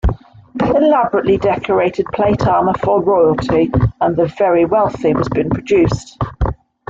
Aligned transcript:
Elaborately 0.65 1.37
decorated 1.37 2.07
plate 2.07 2.47
armour 2.47 2.73
for 2.81 3.03
royalty 3.03 3.69
and 3.99 4.15
the 4.17 4.25
very 4.35 4.65
wealthy 4.65 5.13
was 5.13 5.29
being 5.29 5.51
produced. 5.51 6.17